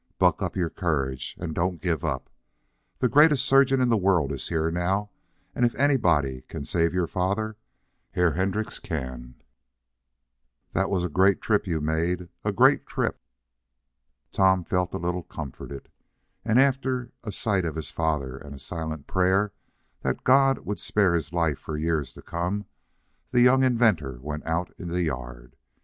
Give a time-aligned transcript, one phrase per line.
[0.17, 2.27] Bluck up your courage, und doan't gif up.
[2.97, 5.11] Der greatest surgeon in der vorld is here now,
[5.53, 7.55] und if anybody gan safe your vater,
[8.09, 9.35] Herr Hendriz gan.
[10.73, 13.21] Dot vos a great drip you made a great drip!"
[14.31, 15.91] Tom felt a little comforted
[16.43, 19.53] and, after a sight of his father, and a silent prayer
[20.01, 22.65] that God would spare his life for years to come,
[23.29, 25.55] the young inventor went out in the yard.